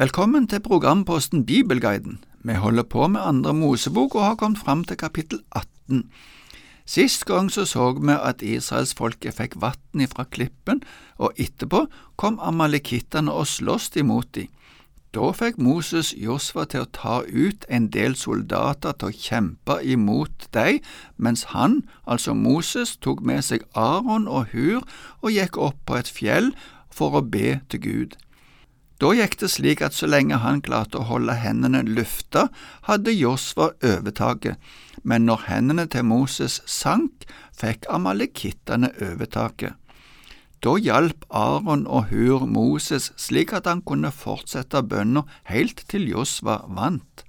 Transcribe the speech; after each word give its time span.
Velkommen 0.00 0.46
til 0.48 0.62
programposten 0.64 1.42
Bibelguiden. 1.46 2.24
Vi 2.44 2.52
holder 2.52 2.82
på 2.82 3.06
med 3.06 3.20
andre 3.20 3.54
Mosebok 3.54 4.14
og 4.14 4.22
har 4.24 4.34
kommet 4.34 4.58
fram 4.58 4.84
til 4.84 4.96
kapittel 4.96 5.42
18. 5.56 6.10
Sist 6.86 7.24
gang 7.24 7.50
så 7.52 7.64
så 7.64 7.92
vi 7.92 8.14
at 8.16 8.40
israelsfolket 8.42 9.36
fikk 9.36 9.58
vann 9.60 10.00
ifra 10.00 10.24
klippen, 10.24 10.80
og 11.18 11.36
etterpå 11.36 11.82
kom 12.16 12.38
amalekittene 12.40 13.32
og 13.32 13.46
sloss 13.46 13.90
imot 13.96 14.30
dem. 14.34 14.48
Da 15.12 15.34
fikk 15.36 15.60
Moses 15.60 16.14
Josfa 16.16 16.64
til 16.64 16.86
å 16.86 16.90
ta 16.96 17.20
ut 17.28 17.68
en 17.68 17.90
del 17.92 18.16
soldater 18.16 18.96
til 18.96 19.12
å 19.12 19.18
kjempe 19.26 19.78
imot 19.84 20.48
dem, 20.56 20.80
mens 21.18 21.44
han, 21.52 21.82
altså 22.06 22.32
Moses, 22.32 22.96
tok 22.96 23.20
med 23.20 23.44
seg 23.44 23.68
Aron 23.76 24.24
og 24.28 24.56
Hur 24.56 24.80
og 25.20 25.30
gikk 25.36 25.60
opp 25.60 25.84
på 25.84 26.00
et 26.00 26.08
fjell 26.08 26.54
for 26.88 27.20
å 27.20 27.20
be 27.20 27.58
til 27.68 27.84
Gud. 27.84 28.20
Da 29.00 29.14
gikk 29.16 29.38
det 29.40 29.48
slik 29.48 29.80
at 29.80 29.96
så 29.96 30.04
lenge 30.10 30.42
han 30.42 30.60
klarte 30.60 31.00
å 31.00 31.06
holde 31.08 31.38
hendene 31.40 31.80
lufta, 31.88 32.50
hadde 32.84 33.14
Josfa 33.16 33.70
overtaket, 33.80 34.60
men 35.02 35.24
når 35.24 35.46
hendene 35.46 35.86
til 35.88 36.04
Moses 36.04 36.58
sank, 36.68 37.24
fikk 37.56 37.88
amalekittene 37.88 38.92
overtaket. 39.00 39.78
Da 40.60 40.76
hjalp 40.76 41.24
Aron 41.32 41.86
og 41.88 42.10
Hur 42.12 42.44
Moses 42.44 43.08
slik 43.16 43.54
at 43.56 43.64
han 43.64 43.80
kunne 43.80 44.12
fortsette 44.12 44.82
bønna 44.84 45.24
helt 45.48 45.80
til 45.88 46.04
Josva 46.10 46.60
vant. 46.68 47.24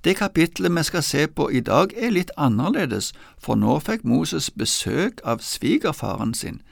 Det 0.00 0.16
kapitlet 0.16 0.72
vi 0.72 0.82
skal 0.88 1.04
se 1.04 1.26
på 1.28 1.50
i 1.52 1.60
dag 1.60 1.92
er 1.92 2.16
litt 2.16 2.32
annerledes, 2.40 3.12
for 3.36 3.60
nå 3.60 3.76
fikk 3.84 4.06
Moses 4.08 4.48
besøk 4.48 5.20
av 5.28 5.44
svigerfaren 5.44 6.32
sin, 6.32 6.62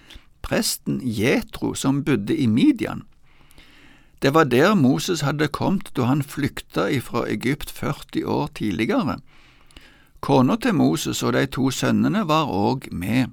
presten 0.48 1.00
Jetro 1.04 1.74
som 1.74 2.02
bodde 2.04 2.36
i 2.36 2.46
Midian. 2.46 3.04
Det 4.22 4.34
var 4.34 4.44
der 4.44 4.74
Moses 4.74 5.20
hadde 5.20 5.48
kommet 5.48 5.92
da 5.96 6.08
han 6.08 6.22
flykta 6.22 6.88
ifra 6.90 7.28
Egypt 7.30 7.70
40 7.70 8.24
år 8.26 8.48
tidligere. 8.54 9.18
Kona 10.20 10.56
til 10.56 10.74
Moses 10.74 11.22
og 11.22 11.32
de 11.32 11.46
to 11.46 11.70
sønnene 11.70 12.24
var 12.26 12.50
òg 12.50 12.88
med. 12.90 13.30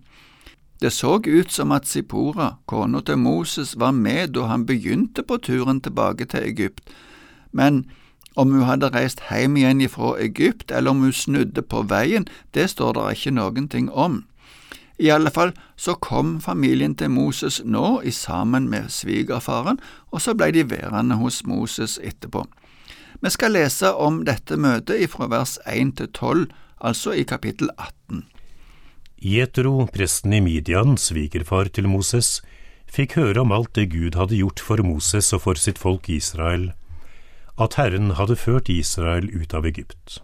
Det 0.81 0.91
så 0.93 1.17
ut 1.17 1.51
som 1.51 1.71
at 1.71 1.87
Sipora, 1.87 2.55
kona 2.65 3.01
til 3.01 3.17
Moses, 3.17 3.79
var 3.79 3.91
med 3.91 4.35
da 4.35 4.45
han 4.45 4.65
begynte 4.65 5.23
på 5.23 5.37
turen 5.37 5.81
tilbake 5.81 6.25
til 6.25 6.43
Egypt, 6.43 6.81
men 7.51 7.85
om 8.35 8.51
hun 8.51 8.67
hadde 8.67 8.91
reist 8.91 9.21
hjem 9.31 9.55
igjen 9.57 9.81
ifra 9.81 10.17
Egypt, 10.19 10.71
eller 10.71 10.91
om 10.91 10.99
hun 10.99 11.13
snudde 11.13 11.61
på 11.61 11.81
veien, 11.87 12.27
det 12.53 12.69
står 12.69 12.93
det 12.93 13.11
ikke 13.15 13.31
noen 13.31 13.69
ting 13.71 13.87
om. 13.91 14.25
I 14.97 15.09
alle 15.11 15.31
fall 15.31 15.51
så 15.75 15.97
kom 15.99 16.37
familien 16.41 16.95
til 16.95 17.11
Moses 17.11 17.59
nå 17.65 18.01
i 18.07 18.11
sammen 18.15 18.69
med 18.71 18.91
svigerfaren, 18.93 19.79
og 20.11 20.23
så 20.23 20.35
ble 20.37 20.51
de 20.55 20.63
værende 20.71 21.17
hos 21.19 21.43
Moses 21.47 21.97
etterpå. 21.99 22.45
Vi 23.19 23.31
skal 23.31 23.55
lese 23.55 23.91
om 23.91 24.23
dette 24.27 24.57
møtet 24.59 25.03
ifra 25.07 25.27
vers 25.31 25.57
1 25.67 25.95
til 25.99 26.11
12, 26.13 26.47
altså 26.79 27.15
i 27.15 27.23
kapittel 27.27 27.71
18. 27.75 28.23
Jetro, 29.25 29.87
presten 29.91 30.35
i 30.35 30.41
Midian, 30.43 30.97
svigerfar 30.99 31.71
til 31.73 31.87
Moses, 31.89 32.41
fikk 32.85 33.15
høre 33.19 33.41
om 33.41 33.53
alt 33.55 33.73
det 33.75 33.89
Gud 33.95 34.15
hadde 34.19 34.37
gjort 34.37 34.61
for 34.61 34.83
Moses 34.85 35.31
og 35.33 35.43
for 35.47 35.59
sitt 35.59 35.79
folk 35.81 36.07
Israel, 36.11 36.69
at 37.59 37.79
Herren 37.79 38.13
hadde 38.19 38.35
ført 38.35 38.69
Israel 38.69 39.31
ut 39.31 39.55
av 39.55 39.65
Egypt. 39.67 40.19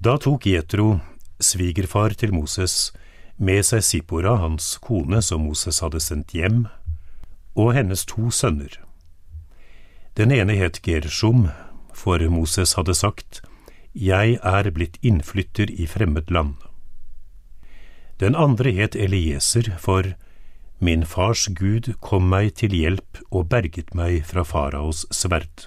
Da 0.00 0.16
tok 0.20 0.46
Jetro, 0.46 1.00
svigerfar 1.40 2.14
til 2.16 2.32
Moses, 2.36 2.92
med 3.40 3.64
seg 3.64 3.82
Sippora, 3.84 4.36
hans 4.36 4.76
kone 4.84 5.22
som 5.24 5.46
Moses 5.48 5.80
hadde 5.80 6.00
sendt 6.04 6.34
hjem, 6.36 6.66
og 7.56 7.72
hennes 7.74 8.04
to 8.06 8.28
sønner. 8.30 8.76
Den 10.14 10.30
ene 10.34 10.58
het 10.60 10.82
Gershom, 10.84 11.48
for 11.96 12.20
Moses 12.28 12.76
hadde 12.76 12.94
sagt, 12.94 13.40
Jeg 13.94 14.38
er 14.44 14.70
blitt 14.70 15.00
innflytter 15.02 15.70
i 15.72 15.86
fremmed 15.88 16.30
land. 16.30 16.54
Den 18.20 18.36
andre 18.36 18.70
het 18.76 18.94
Elieser, 18.94 19.72
for 19.78 20.14
Min 20.78 21.04
fars 21.04 21.48
Gud 21.52 21.94
kom 22.00 22.30
meg 22.32 22.54
til 22.56 22.72
hjelp 22.72 23.18
og 23.30 23.50
berget 23.52 23.92
meg 23.92 24.22
fra 24.24 24.44
faraos 24.48 25.02
sverd. 25.12 25.66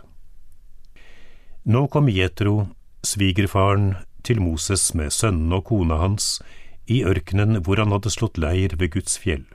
Nå 1.70 1.86
kom 1.94 2.10
Jetro, 2.10 2.74
svigerfaren, 3.06 3.94
til 4.24 4.40
Moses 4.42 4.94
med 4.96 5.12
sønnene 5.12 5.60
og 5.60 5.68
kona 5.68 6.00
hans, 6.00 6.40
i 6.88 7.04
ørkenen 7.04 7.62
hvor 7.64 7.80
han 7.80 7.92
hadde 7.96 8.12
slått 8.12 8.38
leir 8.38 8.76
ved 8.80 8.94
Guds 8.96 9.18
fjell. 9.20 9.46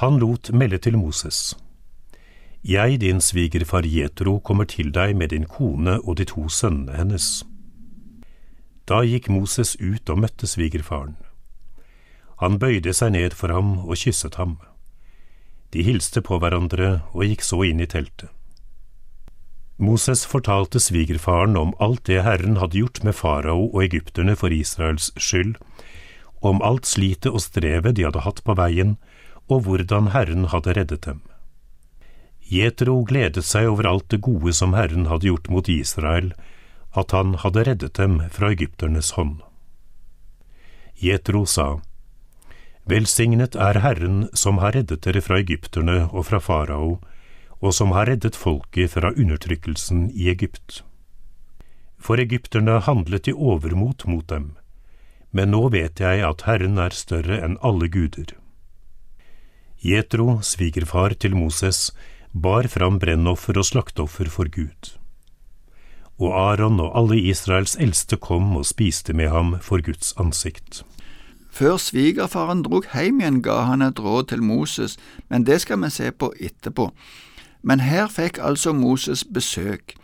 Han 0.00 0.18
lot 0.18 0.50
melde 0.52 0.78
til 0.78 0.98
Moses, 0.98 1.54
Jeg, 2.64 3.00
din 3.00 3.20
svigerfar 3.20 3.84
Jetro, 3.84 4.38
kommer 4.40 4.64
til 4.64 4.88
deg 4.92 5.16
med 5.16 5.28
din 5.28 5.44
kone 5.44 5.98
og 6.00 6.16
de 6.16 6.24
to 6.24 6.48
sønnene 6.48 6.96
hennes. 6.96 7.44
Da 8.88 9.02
gikk 9.04 9.28
Moses 9.28 9.76
ut 9.80 10.08
og 10.08 10.18
møtte 10.18 10.48
svigerfaren. 10.48 11.16
Han 12.40 12.58
bøyde 12.58 12.92
seg 12.92 13.12
ned 13.12 13.36
for 13.36 13.52
ham 13.52 13.84
og 13.84 13.96
kysset 14.00 14.34
ham. 14.40 14.56
De 15.72 15.84
hilste 15.84 16.22
på 16.24 16.38
hverandre 16.40 17.02
og 17.12 17.24
gikk 17.28 17.44
så 17.44 17.60
inn 17.68 17.84
i 17.84 17.86
teltet. 17.86 18.32
Moses 19.76 20.22
fortalte 20.26 20.78
svigerfaren 20.80 21.56
om 21.56 21.74
alt 21.82 22.04
det 22.06 22.22
Herren 22.22 22.60
hadde 22.62 22.78
gjort 22.78 23.02
med 23.02 23.16
farao 23.18 23.66
og 23.72 23.82
egypterne 23.82 24.36
for 24.38 24.54
Israels 24.54 25.10
skyld, 25.18 25.56
om 26.40 26.62
alt 26.62 26.86
slitet 26.86 27.32
og 27.32 27.42
strevet 27.42 27.96
de 27.96 28.04
hadde 28.06 28.22
hatt 28.22 28.42
på 28.46 28.54
veien, 28.54 28.96
og 29.50 29.64
hvordan 29.66 30.12
Herren 30.14 30.46
hadde 30.52 30.76
reddet 30.78 31.06
dem. 31.08 31.22
Jetro 32.44 33.00
gledet 33.08 33.44
seg 33.44 33.66
over 33.66 33.88
alt 33.88 34.06
det 34.12 34.20
gode 34.22 34.52
som 34.52 34.76
Herren 34.76 35.08
hadde 35.10 35.26
gjort 35.26 35.50
mot 35.50 35.68
Israel, 35.68 36.30
at 36.94 37.10
han 37.16 37.34
hadde 37.42 37.64
reddet 37.66 37.98
dem 37.98 38.20
fra 38.30 38.52
egypternes 38.54 39.10
hånd. 39.18 39.40
Jetro 41.00 41.42
sa, 41.50 41.80
Velsignet 42.86 43.56
er 43.56 43.80
Herren 43.80 44.28
som 44.36 44.60
har 44.62 44.76
reddet 44.76 45.02
dere 45.02 45.24
fra 45.24 45.40
egypterne 45.40 46.04
og 46.12 46.28
fra 46.28 46.38
farao, 46.38 47.00
og 47.64 47.72
som 47.72 47.94
har 47.96 48.10
reddet 48.10 48.36
folket 48.36 48.92
fra 48.92 49.14
undertrykkelsen 49.14 50.10
i 50.12 50.28
Egypt. 50.32 50.82
For 51.96 52.20
egypterne 52.20 52.76
handlet 52.84 53.30
i 53.32 53.32
overmot 53.32 54.04
mot 54.10 54.26
dem, 54.28 54.50
men 55.32 55.54
nå 55.54 55.62
vet 55.72 56.02
jeg 56.04 56.20
at 56.26 56.44
Herren 56.46 56.76
er 56.78 56.94
større 56.94 57.40
enn 57.46 57.56
alle 57.64 57.88
guder. 57.88 58.36
Jetro, 59.80 60.42
svigerfar 60.44 61.16
til 61.16 61.34
Moses, 61.36 61.88
bar 62.32 62.68
fram 62.68 63.00
brennoffer 63.00 63.56
og 63.58 63.66
slakteoffer 63.72 64.28
for 64.36 64.52
Gud 64.52 64.94
og 66.18 66.34
Aron 66.38 66.80
og 66.80 66.92
alle 66.98 67.18
Israels 67.18 67.76
eldste 67.80 68.16
kom 68.16 68.54
og 68.56 68.66
spiste 68.66 69.14
med 69.16 69.30
ham 69.32 69.56
for 69.60 69.82
Guds 69.82 70.14
ansikt. 70.20 70.84
Før 71.54 71.76
svigerfaren 71.78 72.64
drog 72.66 72.86
hjem 72.94 73.20
igjen, 73.20 73.42
ga 73.42 73.60
han 73.68 73.82
et 73.82 74.00
råd 74.00 74.30
til 74.32 74.42
Moses, 74.42 74.96
men 75.30 75.46
det 75.46 75.60
skal 75.62 75.82
vi 75.82 75.90
se 75.90 76.10
på 76.10 76.32
etterpå. 76.40 76.90
Men 77.64 77.80
her 77.80 78.08
fikk 78.12 78.38
altså 78.38 78.72
Moses 78.76 79.24
besøk. 79.24 79.94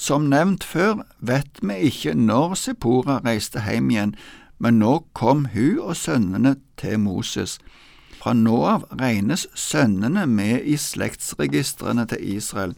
Som 0.00 0.30
nevnt 0.32 0.64
før 0.64 1.04
vet 1.20 1.60
vi 1.62 1.76
ikke 1.90 2.14
når 2.18 2.56
Sippora 2.58 3.20
reiste 3.24 3.62
hjem 3.62 3.90
igjen, 3.92 4.14
men 4.58 4.80
nå 4.82 4.96
kom 5.14 5.46
hun 5.54 5.78
og 5.78 5.96
sønnene 5.96 6.56
til 6.80 6.98
Moses. 6.98 7.58
Fra 8.20 8.34
nå 8.36 8.56
av 8.68 8.88
regnes 9.00 9.46
sønnene 9.54 10.26
med 10.28 10.66
i 10.68 10.76
slektsregistrene 10.76 12.06
til 12.10 12.24
Israel. 12.36 12.74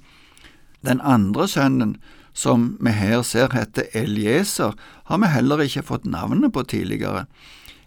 Den 0.85 1.01
andre 1.01 1.49
sønnen, 1.49 1.97
som 2.35 2.77
vi 2.81 2.93
her 2.95 3.23
ser 3.23 3.55
heter 3.55 3.89
Elieser, 3.95 4.77
har 5.05 5.19
vi 5.19 5.33
heller 5.33 5.65
ikke 5.65 5.87
fått 5.89 6.07
navnet 6.07 6.53
på 6.53 6.63
tidligere. 6.63 7.25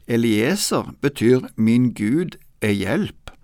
Elieser 0.08 0.92
betyr 1.02 1.48
Min 1.56 1.94
Gud 1.94 2.40
er 2.62 2.72
hjelp. 2.72 3.35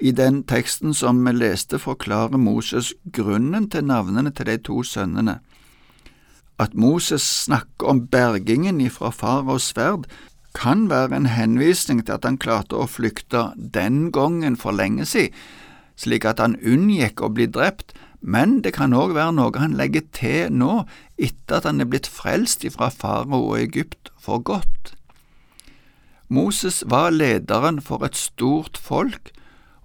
I 0.00 0.12
den 0.16 0.42
teksten 0.48 0.94
som 0.96 1.20
vi 1.26 1.32
leste, 1.36 1.78
forklarer 1.78 2.40
Moses 2.40 2.94
grunnen 3.12 3.68
til 3.70 3.84
navnene 3.84 4.32
til 4.32 4.48
de 4.48 4.56
to 4.64 4.82
sønnene. 4.82 5.40
At 6.58 6.74
Moses 6.74 7.22
snakker 7.22 7.92
om 7.92 8.06
bergingen 8.08 8.80
ifra 8.80 9.10
faraos 9.10 9.70
sverd, 9.72 10.08
kan 10.54 10.88
være 10.90 11.16
en 11.16 11.26
henvisning 11.26 12.02
til 12.04 12.16
at 12.16 12.24
han 12.24 12.38
klarte 12.40 12.76
å 12.76 12.88
flykte 12.90 13.50
den 13.56 14.10
gangen 14.12 14.56
for 14.56 14.74
lenge 14.74 15.06
siden, 15.06 15.36
slik 16.00 16.24
at 16.24 16.40
han 16.40 16.56
unngikk 16.64 17.20
å 17.20 17.28
bli 17.28 17.46
drept, 17.46 17.92
men 18.20 18.60
det 18.64 18.72
kan 18.76 18.96
òg 18.96 19.14
være 19.16 19.36
noe 19.36 19.60
han 19.60 19.76
legger 19.76 20.04
til 20.16 20.52
nå, 20.52 20.84
etter 21.20 21.60
at 21.60 21.68
han 21.68 21.80
er 21.80 21.88
blitt 21.88 22.08
frelst 22.08 22.64
ifra 22.64 22.88
farao 22.92 23.52
og 23.52 23.58
Egypt 23.60 24.10
for 24.20 24.40
godt. 24.40 24.94
Moses 26.28 26.82
var 26.86 27.10
lederen 27.12 27.80
for 27.84 28.04
et 28.06 28.16
stort 28.16 28.78
folk, 28.80 29.32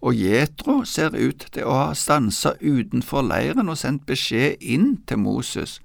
og 0.05 0.13
Jetro 0.13 0.83
ser 0.85 1.15
ut 1.17 1.47
til 1.49 1.65
å 1.65 1.75
ha 1.79 1.93
stansa 1.97 2.51
utenfor 2.61 3.25
leiren 3.25 3.71
og 3.73 3.79
sendt 3.81 4.03
beskjed 4.05 4.61
inn 4.61 4.99
til 5.09 5.17
Moses. 5.23 5.79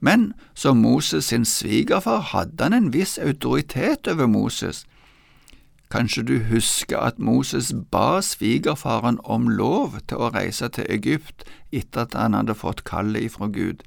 Men 0.00 0.32
som 0.54 0.80
Moses 0.82 1.28
sin 1.30 1.44
svigerfar 1.46 2.24
hadde 2.32 2.66
han 2.66 2.74
en 2.74 2.88
viss 2.92 3.18
autoritet 3.22 4.10
over 4.10 4.26
Moses. 4.26 4.82
Kanskje 5.94 6.22
du 6.26 6.34
husker 6.50 6.98
at 6.98 7.22
Moses 7.22 7.70
ba 7.92 8.18
svigerfaren 8.22 9.20
om 9.22 9.46
lov 9.46 10.00
til 10.08 10.26
å 10.26 10.32
reise 10.34 10.66
til 10.74 10.90
Egypt 10.90 11.46
etter 11.70 12.08
at 12.08 12.18
han 12.18 12.34
hadde 12.34 12.58
fått 12.58 12.82
kallet 12.88 13.30
ifra 13.30 13.46
Gud. 13.46 13.86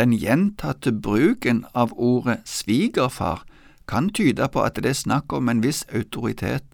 Den 0.00 0.16
gjentatte 0.16 0.92
bruken 0.96 1.66
av 1.74 1.92
ordet 1.92 2.40
svigerfar 2.48 3.44
kan 3.84 4.08
tyde 4.08 4.48
på 4.48 4.64
at 4.64 4.80
det 4.80 4.94
er 4.94 5.02
snakk 5.04 5.32
om 5.36 5.52
en 5.52 5.60
viss 5.64 5.84
autoritet. 5.92 6.64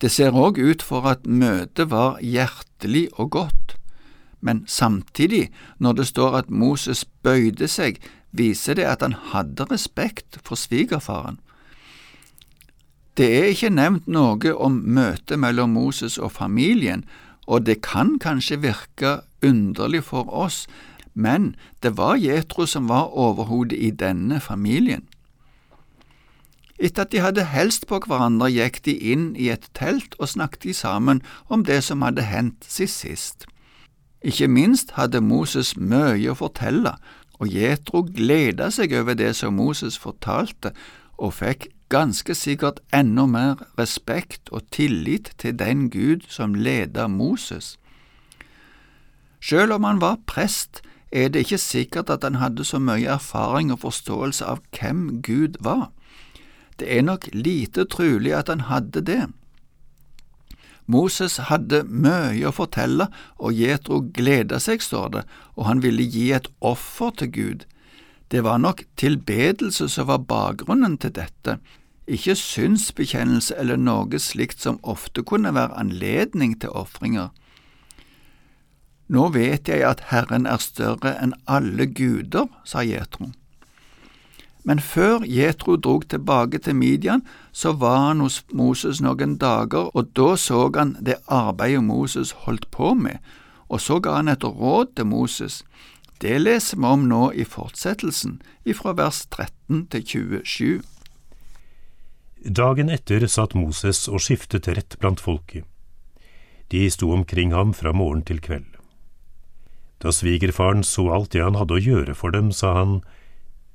Det 0.00 0.10
ser 0.10 0.36
òg 0.36 0.58
ut 0.62 0.82
for 0.82 1.08
at 1.10 1.26
møtet 1.26 1.90
var 1.90 2.20
hjertelig 2.22 3.08
og 3.18 3.30
godt, 3.30 3.74
men 4.40 4.62
samtidig, 4.66 5.50
når 5.78 5.92
det 5.92 6.06
står 6.06 6.36
at 6.38 6.50
Moses 6.50 7.04
bøyde 7.22 7.66
seg, 7.68 7.98
viser 8.30 8.78
det 8.78 8.86
at 8.86 9.02
han 9.02 9.16
hadde 9.32 9.66
respekt 9.72 10.38
for 10.44 10.54
svigerfaren. 10.54 11.40
Det 13.18 13.26
er 13.26 13.50
ikke 13.50 13.72
nevnt 13.74 14.06
noe 14.06 14.52
om 14.54 14.78
møtet 14.86 15.40
mellom 15.42 15.74
Moses 15.74 16.18
og 16.18 16.30
familien, 16.36 17.02
og 17.50 17.66
det 17.66 17.80
kan 17.82 18.18
kanskje 18.22 18.60
virke 18.62 19.16
underlig 19.42 20.04
for 20.04 20.30
oss, 20.30 20.68
men 21.14 21.56
det 21.82 21.96
var 21.98 22.20
Jetro 22.22 22.66
som 22.66 22.86
var 22.88 23.10
overhodet 23.10 23.74
i 23.74 23.90
denne 23.90 24.38
familien. 24.40 25.07
Etter 26.78 27.02
at 27.02 27.12
de 27.12 27.20
hadde 27.20 27.44
helst 27.50 27.88
på 27.90 27.98
hverandre, 28.06 28.50
gikk 28.54 28.84
de 28.86 28.94
inn 29.12 29.32
i 29.36 29.48
et 29.50 29.66
telt 29.74 30.14
og 30.18 30.30
snakket 30.30 30.76
sammen 30.78 31.22
om 31.50 31.64
det 31.66 31.82
som 31.84 32.04
hadde 32.06 32.22
hendt 32.22 32.66
sist 32.68 33.02
sist. 33.02 33.48
Ikke 34.22 34.48
minst 34.48 34.94
hadde 34.98 35.20
Moses 35.22 35.74
mye 35.76 36.30
å 36.30 36.38
fortelle, 36.38 36.94
og 37.38 37.50
Jetro 37.50 38.02
gleda 38.02 38.70
seg 38.74 38.94
over 38.98 39.18
det 39.18 39.34
som 39.38 39.58
Moses 39.58 39.98
fortalte, 39.98 40.72
og 41.18 41.34
fikk 41.38 41.68
ganske 41.90 42.34
sikkert 42.34 42.80
enda 42.94 43.26
mer 43.26 43.62
respekt 43.78 44.50
og 44.54 44.66
tillit 44.70 45.32
til 45.38 45.56
den 45.58 45.88
Gud 45.90 46.26
som 46.28 46.54
leda 46.54 47.08
Moses. 47.08 47.78
Selv 49.40 49.78
om 49.78 49.84
han 49.84 50.00
var 50.00 50.18
prest, 50.26 50.82
er 51.12 51.28
det 51.28 51.46
ikke 51.46 51.58
sikkert 51.58 52.10
at 52.10 52.24
han 52.26 52.38
hadde 52.42 52.64
så 52.64 52.78
mye 52.78 53.06
erfaring 53.08 53.72
og 53.72 53.80
forståelse 53.86 54.44
av 54.44 54.60
hvem 54.74 55.22
Gud 55.22 55.62
var. 55.64 55.90
Det 56.78 56.88
er 56.94 57.02
nok 57.02 57.28
lite 57.34 57.84
trulig 57.90 58.34
at 58.38 58.48
han 58.48 58.66
hadde 58.68 59.02
det. 59.02 59.22
Moses 60.88 61.36
hadde 61.50 61.82
mye 61.84 62.48
å 62.48 62.54
fortelle, 62.54 63.10
og 63.36 63.52
Jetro 63.52 64.00
gleda 64.14 64.56
seg, 64.62 64.80
står 64.80 65.10
det, 65.16 65.24
og 65.56 65.66
han 65.68 65.82
ville 65.84 66.06
gi 66.06 66.30
et 66.32 66.48
offer 66.64 67.12
til 67.20 67.32
Gud. 67.34 67.66
Det 68.32 68.40
var 68.44 68.60
nok 68.62 68.84
tilbedelse 69.00 69.88
som 69.92 70.08
var 70.08 70.24
bakgrunnen 70.28 70.96
til 71.00 71.12
dette, 71.16 71.58
ikke 72.08 72.38
synsbekjennelse 72.40 73.56
eller 73.60 73.76
noe 73.76 74.20
slikt 74.20 74.64
som 74.64 74.80
ofte 74.80 75.24
kunne 75.28 75.52
være 75.52 75.76
anledning 75.76 76.56
til 76.60 76.72
ofringer. 76.72 77.28
Nå 79.12 79.28
vet 79.36 79.68
jeg 79.68 79.84
at 79.84 80.08
Herren 80.08 80.48
er 80.48 80.60
større 80.60 81.14
enn 81.20 81.36
alle 81.48 81.88
guder, 81.88 82.48
sa 82.64 82.84
Jetro. 82.84 83.30
Men 84.68 84.82
før 84.84 85.24
Jetro 85.24 85.78
drog 85.80 86.04
tilbake 86.12 86.58
til 86.60 86.76
Midian, 86.76 87.22
så 87.52 87.72
var 87.72 88.10
han 88.10 88.20
hos 88.20 88.42
Moses 88.52 89.00
noen 89.00 89.38
dager, 89.40 89.88
og 89.96 90.10
da 90.18 90.34
så 90.36 90.66
han 90.74 90.92
det 91.00 91.16
arbeidet 91.24 91.84
Moses 91.84 92.34
holdt 92.44 92.68
på 92.74 92.92
med, 92.94 93.16
og 93.72 93.80
så 93.80 93.96
ga 94.04 94.18
han 94.20 94.28
et 94.28 94.44
råd 94.44 94.92
til 94.96 95.08
Moses. 95.08 95.62
Det 96.20 96.36
leser 96.42 96.76
vi 96.76 96.84
om 96.84 97.08
nå 97.08 97.30
i 97.32 97.48
fortsettelsen, 97.48 98.42
ifra 98.68 98.92
vers 98.92 99.24
13 99.30 99.86
til 99.94 100.04
27. 100.04 100.82
Dagen 102.44 102.90
etter 102.92 103.24
satt 103.26 103.56
Moses 103.56 104.04
og 104.08 104.20
skiftet 104.20 104.68
rett 104.68 104.98
blant 105.00 105.20
folket. 105.20 105.64
De 106.68 106.84
sto 106.92 107.08
omkring 107.14 107.54
ham 107.56 107.72
fra 107.72 107.94
morgen 107.96 108.20
til 108.22 108.42
kveld. 108.44 108.68
Da 110.02 110.12
svigerfaren 110.12 110.84
så 110.84 111.08
alt 111.14 111.32
det 111.32 111.40
han 111.42 111.56
hadde 111.56 111.78
å 111.78 111.82
gjøre 111.82 112.14
for 112.14 112.36
dem, 112.36 112.52
sa 112.52 112.74
han, 112.76 113.00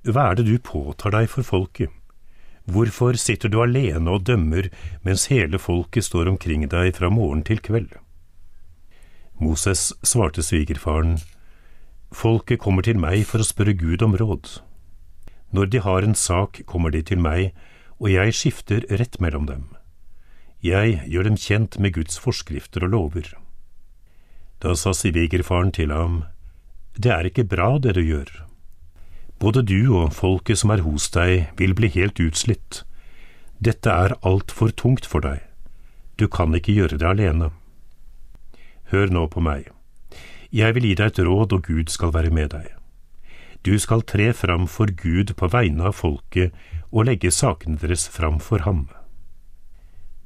Hva 0.03 0.31
er 0.31 0.39
det 0.39 0.47
du 0.50 0.57
påtar 0.59 1.13
deg 1.15 1.29
for 1.31 1.47
folket? 1.47 1.91
Hvorfor 2.67 3.15
sitter 3.19 3.51
du 3.51 3.61
alene 3.63 4.11
og 4.11 4.25
dømmer 4.27 4.69
mens 5.03 5.27
hele 5.31 5.59
folket 5.59 6.07
står 6.07 6.27
omkring 6.31 6.65
deg 6.71 6.95
fra 6.95 7.09
morgen 7.11 7.44
til 7.44 7.59
kveld? 7.63 7.91
Moses 9.39 9.91
svarte 10.03 10.44
svigerfaren, 10.44 11.19
Folket 12.13 12.59
kommer 12.61 12.85
til 12.85 13.00
meg 13.01 13.23
for 13.25 13.41
å 13.41 13.47
spørre 13.47 13.73
Gud 13.73 14.03
om 14.05 14.13
råd. 14.19 14.59
Når 15.50 15.69
de 15.73 15.79
har 15.81 16.05
en 16.05 16.13
sak, 16.13 16.59
kommer 16.69 16.94
de 16.94 17.01
til 17.01 17.17
meg, 17.17 17.55
og 17.97 18.11
jeg 18.13 18.35
skifter 18.38 18.85
rett 18.89 19.17
mellom 19.23 19.47
dem. 19.50 19.63
Jeg 20.61 21.01
gjør 21.09 21.27
dem 21.27 21.39
kjent 21.39 21.79
med 21.81 21.95
Guds 21.97 22.19
forskrifter 22.21 22.85
og 22.85 22.94
lover. 22.94 23.33
Da 24.61 24.75
sa 24.77 24.94
svigerfaren 24.94 25.73
til 25.73 25.91
ham, 25.91 26.23
Det 26.94 27.09
er 27.11 27.25
ikke 27.25 27.50
bra 27.50 27.79
det 27.79 27.95
du 27.95 28.01
gjør. 28.05 28.29
Både 29.43 29.59
du 29.67 29.91
og 29.91 30.13
folket 30.15 30.61
som 30.61 30.71
er 30.71 30.85
hos 30.85 31.09
deg, 31.11 31.49
vil 31.59 31.73
bli 31.75 31.89
helt 31.91 32.19
utslitt. 32.23 32.85
Dette 33.59 33.91
er 33.91 34.15
altfor 34.23 34.71
tungt 34.71 35.03
for 35.09 35.19
deg. 35.25 35.41
Du 36.15 36.29
kan 36.31 36.55
ikke 36.55 36.71
gjøre 36.71 36.99
det 37.01 37.09
alene. 37.09 37.49
Hør 38.93 39.11
nå 39.11 39.25
på 39.33 39.43
meg. 39.43 39.67
Jeg 40.53 40.77
vil 40.77 40.87
gi 40.87 40.93
deg 40.95 41.11
et 41.11 41.19
råd, 41.27 41.57
og 41.57 41.67
Gud 41.67 41.91
skal 41.91 42.13
være 42.15 42.31
med 42.31 42.53
deg. 42.53 42.69
Du 43.67 43.75
skal 43.79 44.05
tre 44.07 44.29
fram 44.31 44.63
for 44.67 44.87
Gud 44.87 45.35
på 45.35 45.51
vegne 45.51 45.89
av 45.91 45.97
folket 45.99 46.55
og 46.91 47.09
legge 47.09 47.31
sakene 47.31 47.81
deres 47.81 48.07
fram 48.07 48.39
for 48.39 48.63
ham. 48.63 48.85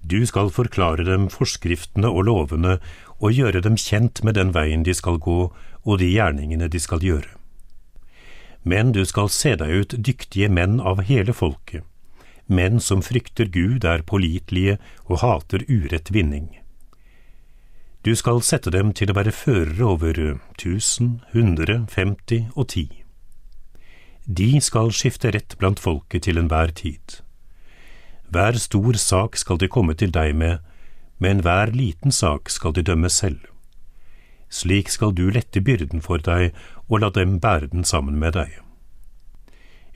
Du 0.06 0.20
skal 0.30 0.54
forklare 0.54 1.08
dem 1.10 1.26
forskriftene 1.34 2.10
og 2.10 2.30
lovene 2.30 2.78
og 3.18 3.34
gjøre 3.34 3.66
dem 3.66 3.82
kjent 3.82 4.22
med 4.22 4.38
den 4.38 4.54
veien 4.54 4.86
de 4.86 4.94
skal 4.94 5.18
gå 5.18 5.40
og 5.50 6.00
de 6.02 6.14
gjerningene 6.14 6.70
de 6.70 6.82
skal 6.82 7.02
gjøre. 7.02 7.37
Men 8.68 8.92
du 8.92 9.06
skal 9.08 9.30
se 9.32 9.54
deg 9.56 9.72
ut 9.72 9.94
dyktige 10.04 10.50
menn 10.52 10.82
av 10.84 11.00
hele 11.08 11.32
folket, 11.32 11.86
menn 12.52 12.82
som 12.84 13.04
frykter 13.06 13.48
Gud, 13.48 13.86
er 13.88 14.04
pålitelige 14.04 14.76
og 15.08 15.22
hater 15.24 15.64
urett 15.72 16.12
vinning. 16.12 16.50
Du 18.04 18.14
skal 18.16 18.42
sette 18.44 18.72
dem 18.72 18.92
til 18.96 19.12
å 19.12 19.16
være 19.18 19.36
førere 19.36 19.88
over 19.88 20.20
tusen, 20.60 21.22
hundre, 21.32 21.82
femti 21.92 22.46
og 22.56 22.70
ti. 22.76 22.86
De 24.28 24.50
skal 24.64 24.92
skifte 24.92 25.32
rett 25.32 25.56
blant 25.60 25.80
folket 25.80 26.28
til 26.28 26.40
enhver 26.40 26.74
tid. 26.76 27.22
Hver 28.28 28.60
stor 28.60 29.00
sak 29.00 29.40
skal 29.40 29.60
de 29.60 29.72
komme 29.72 29.96
til 29.96 30.12
deg 30.12 30.36
med, 30.36 30.60
men 31.24 31.44
hver 31.44 31.72
liten 31.72 32.12
sak 32.12 32.52
skal 32.52 32.76
de 32.76 32.84
dømme 32.84 33.12
selv. 33.12 33.40
Slik 34.50 34.90
skal 34.90 35.14
du 35.16 35.28
lette 35.32 35.62
byrden 35.62 36.02
for 36.02 36.24
deg 36.24 36.56
og 36.88 37.02
la 37.04 37.12
dem 37.12 37.40
bære 37.44 37.72
den 37.74 37.84
sammen 37.84 38.20
med 38.20 38.38
deg. 38.38 38.54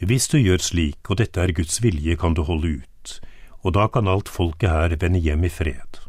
Hvis 0.02 0.28
du 0.28 0.40
gjør 0.42 0.58
slik, 0.58 1.10
og 1.10 1.20
dette 1.22 1.40
er 1.40 1.54
Guds 1.54 1.78
vilje, 1.84 2.16
kan 2.18 2.34
du 2.34 2.42
holde 2.44 2.82
ut, 2.82 3.12
og 3.62 3.76
da 3.78 3.86
kan 3.88 4.10
alt 4.10 4.30
folket 4.30 4.74
her 4.74 4.96
vende 4.98 5.22
hjem 5.22 5.46
i 5.46 5.52
fred. 5.54 6.02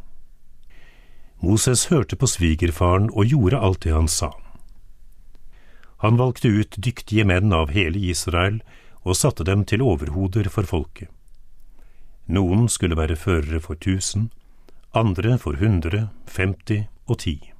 Moses 1.43 1.85
hørte 1.91 2.17
på 2.17 2.27
svigerfaren 2.27 3.11
og 3.13 3.29
gjorde 3.29 3.59
alt 3.59 3.83
det 3.85 3.93
han 3.93 4.07
sa. 4.07 4.31
Han 6.01 6.17
valgte 6.17 6.49
ut 6.49 6.75
dyktige 6.79 7.23
menn 7.23 7.53
av 7.53 7.71
hele 7.71 7.99
Israel 7.99 8.61
og 9.03 9.19
satte 9.19 9.45
dem 9.47 9.63
til 9.67 9.83
overhoder 9.85 10.49
for 10.49 10.67
folket. 10.67 11.11
Noen 12.27 12.69
skulle 12.71 12.97
være 12.97 13.19
førere 13.19 13.61
for 13.61 13.75
tusen, 13.75 14.31
andre 14.95 15.37
for 15.37 15.59
hundre, 15.59 16.07
femti 16.25 16.85
og 17.05 17.19
ti. 17.19 17.52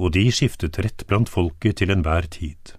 Og 0.00 0.14
de 0.16 0.30
skiftet 0.32 0.78
rett 0.80 1.04
blant 1.08 1.28
folket 1.28 1.76
til 1.80 1.92
enhver 1.92 2.24
tid. 2.32 2.76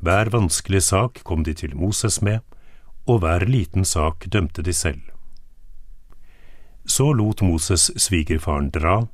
Hver 0.00 0.32
vanskelig 0.32 0.80
sak 0.88 1.20
kom 1.22 1.44
de 1.44 1.52
til 1.54 1.76
Moses 1.76 2.22
med, 2.24 2.40
og 3.06 3.20
hver 3.22 3.44
liten 3.46 3.84
sak 3.84 4.24
dømte 4.32 4.64
de 4.64 4.72
selv. 4.72 5.02
Så 6.86 7.12
lot 7.12 7.42
Moses 7.42 7.90
svigerfaren 8.00 8.72
dra, 8.74 9.04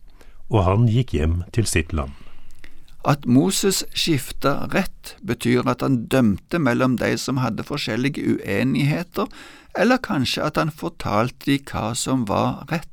og 0.48 0.64
han 0.64 0.86
gikk 0.88 1.12
hjem 1.18 1.42
til 1.52 1.66
sitt 1.68 1.92
land. 1.92 2.14
At 3.08 3.26
Moses 3.26 3.84
skifta 3.94 4.68
rett, 4.72 5.14
betyr 5.24 5.68
at 5.70 5.84
han 5.84 6.06
dømte 6.12 6.58
mellom 6.58 6.96
de 7.00 7.14
som 7.20 7.38
hadde 7.42 7.64
forskjellige 7.64 8.38
uenigheter, 8.38 9.28
eller 9.78 10.00
kanskje 10.02 10.44
at 10.44 10.58
han 10.60 10.72
fortalte 10.74 11.46
de 11.46 11.58
hva 11.70 11.92
som 11.96 12.26
var 12.28 12.64
rett. 12.72 12.90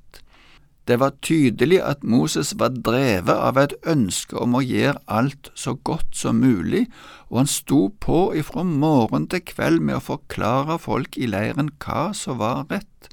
Det 0.85 0.99
var 1.01 1.15
tydelig 1.25 1.79
at 1.81 2.03
Moses 2.05 2.51
var 2.61 2.75
drevet 2.85 3.33
av 3.33 3.57
et 3.57 3.73
ønske 3.89 4.37
om 4.37 4.53
å 4.53 4.61
gjøre 4.61 5.01
alt 5.09 5.49
så 5.57 5.73
godt 5.81 6.13
som 6.13 6.43
mulig, 6.43 6.85
og 7.33 7.41
han 7.41 7.49
sto 7.49 7.87
på 7.89 8.19
ifra 8.37 8.61
morgen 8.67 9.25
til 9.31 9.41
kveld 9.49 9.81
med 9.81 9.97
å 9.97 10.05
forklare 10.11 10.77
folk 10.81 11.17
i 11.17 11.25
leiren 11.31 11.73
hva 11.81 12.11
som 12.13 12.37
var 12.43 12.67
rett. 12.69 13.09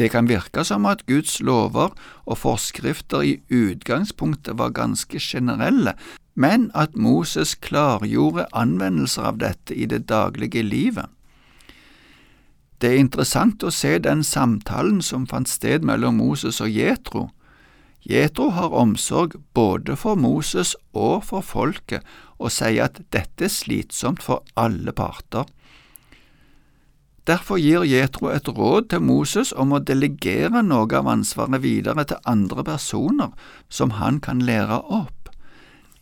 Det 0.00 0.08
kan 0.14 0.30
virke 0.30 0.64
som 0.64 0.88
at 0.88 1.04
Guds 1.04 1.42
lover 1.44 1.92
og 2.24 2.40
forskrifter 2.40 3.26
i 3.28 3.36
utgangspunktet 3.52 4.56
var 4.56 4.72
ganske 4.72 5.20
generelle, 5.20 5.92
men 6.32 6.70
at 6.72 6.96
Moses 6.96 7.52
klargjorde 7.60 8.48
anvendelser 8.56 9.28
av 9.34 9.42
dette 9.42 9.76
i 9.76 9.84
det 9.84 10.06
daglige 10.08 10.64
livet. 10.64 11.12
Det 12.80 12.88
er 12.88 13.02
interessant 13.02 13.60
å 13.62 13.70
se 13.74 13.98
den 14.00 14.22
samtalen 14.24 15.02
som 15.04 15.26
fant 15.28 15.48
sted 15.48 15.84
mellom 15.84 16.16
Moses 16.16 16.62
og 16.64 16.72
Jetro. 16.72 17.28
Jetro 18.08 18.48
har 18.56 18.72
omsorg 18.72 19.36
både 19.52 19.96
for 20.00 20.16
Moses 20.16 20.72
og 20.96 21.26
for 21.28 21.44
folket, 21.44 22.00
og 22.40 22.48
sier 22.54 22.86
at 22.86 23.02
dette 23.12 23.44
er 23.44 23.52
slitsomt 23.52 24.24
for 24.24 24.46
alle 24.56 24.94
parter. 24.96 25.44
Derfor 27.28 27.60
gir 27.60 27.84
Jetro 27.84 28.30
et 28.32 28.48
råd 28.48 28.88
til 28.90 29.04
Moses 29.04 29.52
om 29.52 29.74
å 29.76 29.82
delegere 29.84 30.62
noe 30.64 30.88
av 30.96 31.10
ansvaret 31.12 31.60
videre 31.60 32.06
til 32.08 32.24
andre 32.24 32.64
personer 32.64 33.34
som 33.68 33.92
han 34.00 34.22
kan 34.24 34.40
lære 34.40 34.80
opp. 34.88 35.28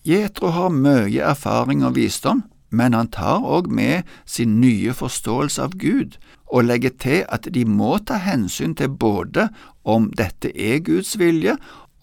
Jetro 0.06 0.54
har 0.54 0.70
mye 0.70 1.26
erfaring 1.26 1.82
og 1.84 1.98
visdom, 1.98 2.46
men 2.70 2.94
han 2.94 3.10
tar 3.12 3.44
òg 3.44 3.70
med 3.72 4.08
sin 4.26 4.58
nye 4.60 4.94
forståelse 4.96 5.62
av 5.62 5.76
Gud, 5.80 6.18
og 6.48 6.64
legger 6.64 6.94
til 7.00 7.24
at 7.28 7.48
de 7.52 7.64
må 7.68 7.98
ta 7.98 8.18
hensyn 8.22 8.74
til 8.76 8.88
både 8.88 9.48
om 9.84 10.08
dette 10.16 10.52
er 10.54 10.80
Guds 10.84 11.18
vilje, 11.20 11.56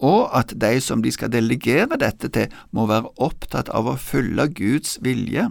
og 0.03 0.29
at 0.35 0.53
de 0.61 0.79
som 0.83 1.01
de 1.01 1.11
skal 1.13 1.31
delegere 1.31 1.97
dette 1.99 2.29
til, 2.29 2.51
må 2.71 2.85
være 2.89 3.13
opptatt 3.21 3.69
av 3.69 3.87
å 3.87 3.99
følge 3.99 4.49
Guds 4.57 4.97
vilje. 5.01 5.47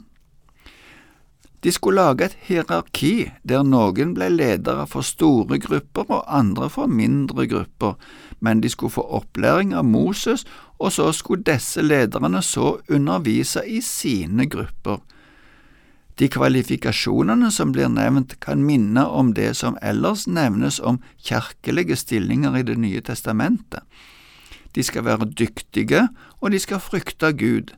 De 1.64 1.72
skulle 1.72 2.02
lage 2.02 2.26
et 2.26 2.36
hierarki 2.44 3.30
der 3.48 3.62
noen 3.64 4.12
ble 4.12 4.28
ledere 4.28 4.84
for 4.90 5.06
store 5.06 5.56
grupper 5.62 6.10
og 6.12 6.26
andre 6.28 6.68
for 6.68 6.90
mindre 6.92 7.46
grupper, 7.48 7.94
men 8.40 8.60
de 8.60 8.70
skulle 8.70 8.92
få 8.92 9.02
opplæring 9.02 9.74
av 9.74 9.84
Moses, 9.84 10.44
og 10.78 10.92
så 10.92 11.12
skulle 11.12 11.46
disse 11.46 11.82
lederne 11.82 12.42
så 12.42 12.78
undervise 12.88 13.62
i 13.66 13.80
sine 13.80 14.46
grupper. 14.46 15.02
De 16.18 16.28
kvalifikasjonene 16.30 17.50
som 17.50 17.72
blir 17.74 17.88
nevnt, 17.90 18.36
kan 18.40 18.62
minne 18.62 19.02
om 19.06 19.32
det 19.34 19.56
som 19.58 19.78
ellers 19.82 20.28
nevnes 20.30 20.78
om 20.78 21.00
kjerkelige 21.18 21.96
stillinger 21.98 22.56
i 22.56 22.62
Det 22.62 22.76
nye 22.78 23.00
testamentet. 23.00 23.82
De 24.74 24.82
skal 24.82 25.04
være 25.04 25.30
dyktige, 25.30 26.08
og 26.40 26.50
de 26.50 26.58
skal 26.58 26.80
frykte 26.82 27.32
Gud. 27.32 27.74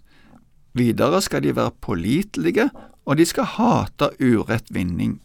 Videre 0.75 1.22
skal 1.22 1.42
de 1.42 1.56
være 1.56 1.72
pålitelige, 1.80 2.70
og 3.06 3.16
de 3.16 3.25
skal 3.25 3.44
hate 3.44 4.10
urett 4.20 4.68
vinning. 4.70 5.20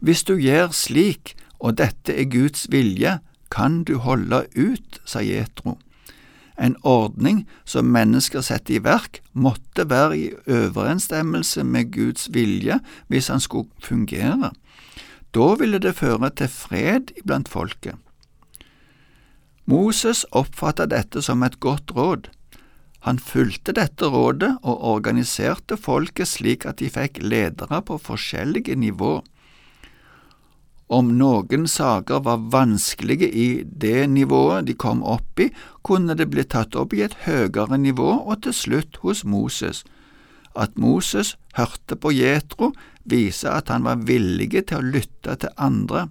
Hvis 0.00 0.22
du 0.24 0.36
gjør 0.38 0.70
slik, 0.72 1.34
og 1.58 1.78
dette 1.78 2.14
er 2.14 2.30
Guds 2.30 2.66
vilje, 2.72 3.18
kan 3.50 3.82
du 3.84 3.96
holde 3.98 4.44
ut, 4.54 5.00
sa 5.04 5.22
Jetro. 5.22 5.78
En 6.60 6.76
ordning 6.84 7.46
som 7.64 7.88
mennesker 7.88 8.44
setter 8.44 8.76
i 8.76 8.82
verk, 8.84 9.22
måtte 9.32 9.86
være 9.88 10.18
i 10.18 10.26
overensstemmelse 10.44 11.64
med 11.64 11.92
Guds 11.94 12.28
vilje 12.34 12.80
hvis 13.08 13.30
han 13.32 13.40
skulle 13.40 13.70
fungere. 13.80 14.52
Da 15.32 15.54
ville 15.56 15.80
det 15.80 15.96
føre 15.96 16.30
til 16.36 16.50
fred 16.52 17.14
iblant 17.16 17.48
folket. 17.48 17.96
Moses 19.70 20.24
oppfattet 20.34 20.90
dette 20.90 21.22
som 21.22 21.44
et 21.46 21.60
godt 21.62 21.94
råd. 21.96 22.28
Han 23.06 23.20
fulgte 23.22 23.72
dette 23.72 24.08
rådet 24.12 24.56
og 24.60 24.82
organiserte 24.84 25.78
folket 25.80 26.28
slik 26.28 26.66
at 26.68 26.82
de 26.82 26.90
fikk 26.92 27.22
ledere 27.22 27.80
på 27.86 27.96
forskjellige 28.02 28.76
nivå. 28.76 29.20
Om 30.90 31.12
noen 31.14 31.68
saker 31.70 32.24
var 32.26 32.40
vanskelige 32.50 33.28
i 33.30 33.62
det 33.62 34.08
nivået 34.10 34.66
de 34.66 34.74
kom 34.74 35.04
opp 35.06 35.38
i, 35.38 35.46
kunne 35.86 36.16
det 36.18 36.26
bli 36.32 36.42
tatt 36.42 36.74
opp 36.74 36.96
i 36.98 37.04
et 37.06 37.14
høyere 37.28 37.78
nivå 37.78 38.08
og 38.18 38.40
til 38.42 38.56
slutt 38.58 38.98
hos 39.04 39.22
Moses. 39.22 39.84
At 40.58 40.74
Moses 40.74 41.36
hørte 41.54 41.94
på 41.94 42.10
Jetro, 42.10 42.72
viser 43.06 43.54
at 43.54 43.70
han 43.70 43.86
var 43.86 44.02
villig 44.08 44.50
til 44.56 44.80
å 44.80 44.88
lytte 44.96 45.36
til 45.44 45.54
andre. 45.62 46.08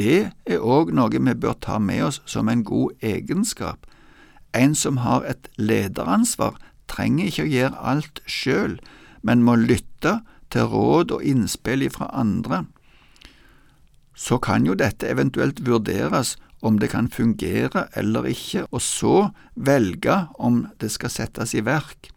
Det 0.00 0.30
er 0.48 0.64
òg 0.64 0.94
noe 0.96 1.12
vi 1.12 1.36
bør 1.36 1.60
ta 1.60 1.76
med 1.76 2.06
oss 2.06 2.22
som 2.24 2.48
en 2.48 2.64
god 2.64 2.96
egenskap. 3.04 3.84
En 4.56 4.72
som 4.74 5.04
har 5.04 5.28
et 5.28 5.52
lederansvar, 5.60 6.56
trenger 6.88 7.28
ikke 7.28 7.44
å 7.44 7.52
gjøre 7.52 7.84
alt 7.92 8.24
sjøl, 8.24 8.80
men 9.20 9.44
må 9.44 9.60
lytte 9.60 10.22
til 10.48 10.72
råd 10.72 11.12
og 11.12 11.24
innspill 11.28 11.84
fra 11.92 12.08
andre 12.16 12.64
så 14.28 14.36
kan 14.38 14.66
jo 14.68 14.76
dette 14.76 15.08
eventuelt 15.08 15.62
vurderes 15.64 16.36
om 16.60 16.78
det 16.82 16.90
kan 16.92 17.08
fungere 17.08 17.86
eller 17.96 18.26
ikke, 18.28 18.66
og 18.70 18.82
så 18.82 19.30
velge 19.54 20.26
om 20.34 20.66
det 20.82 20.90
skal 20.92 21.12
settes 21.14 21.54
i 21.54 21.64
verk. 21.64 22.10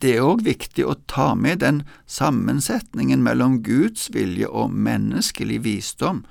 Det 0.00 0.16
er 0.16 0.26
òg 0.26 0.44
viktig 0.44 0.84
å 0.84 0.96
ta 1.08 1.32
med 1.38 1.62
den 1.62 1.82
sammensetningen 2.10 3.22
mellom 3.24 3.60
Guds 3.64 4.10
vilje 4.12 4.48
og 4.48 4.74
menneskelig 4.74 5.62
visdom. 5.64 6.24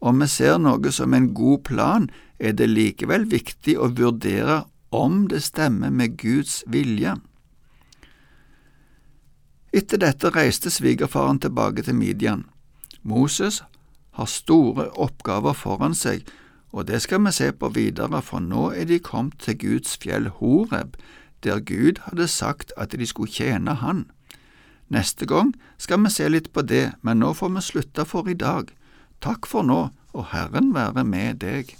Om 0.00 0.20
vi 0.24 0.28
ser 0.32 0.58
noe 0.58 0.92
som 0.92 1.14
en 1.14 1.30
god 1.36 1.64
plan, 1.68 2.10
er 2.40 2.56
det 2.56 2.70
likevel 2.72 3.28
viktig 3.30 3.76
å 3.78 3.90
vurdere 3.96 4.64
om 4.90 5.26
det 5.28 5.42
stemmer 5.44 5.92
med 5.92 6.16
Guds 6.20 6.62
vilje. 6.66 7.16
Etter 9.76 10.00
dette 10.02 10.32
reiste 10.34 10.72
svigerfaren 10.72 11.38
tilbake 11.38 11.84
til 11.86 11.94
Midian. 11.94 12.48
Moses 13.06 13.60
har 14.18 14.26
store 14.26 14.90
oppgaver 14.98 15.52
foran 15.52 15.94
seg, 15.94 16.26
og 16.72 16.86
det 16.86 17.02
skal 17.02 17.24
vi 17.24 17.32
se 17.34 17.50
på 17.52 17.68
videre, 17.74 18.22
for 18.22 18.42
nå 18.42 18.70
er 18.70 18.86
de 18.86 19.00
kommet 19.02 19.38
til 19.42 19.58
Guds 19.58 19.96
fjell 19.98 20.28
Horeb, 20.38 20.96
der 21.42 21.60
Gud 21.60 22.02
hadde 22.06 22.28
sagt 22.28 22.72
at 22.76 22.92
de 22.92 23.06
skulle 23.06 23.32
tjene 23.32 23.74
Han. 23.74 24.06
Neste 24.88 25.26
gang 25.26 25.54
skal 25.78 26.02
vi 26.04 26.10
se 26.10 26.28
litt 26.28 26.52
på 26.52 26.62
det, 26.62 26.92
men 27.02 27.22
nå 27.22 27.32
får 27.34 27.54
vi 27.54 27.62
slutte 27.62 28.04
for 28.04 28.28
i 28.28 28.34
dag. 28.34 28.70
Takk 29.22 29.46
for 29.46 29.62
nå, 29.62 29.90
og 30.12 30.24
Herren 30.32 30.74
være 30.74 31.04
med 31.04 31.40
deg. 31.44 31.76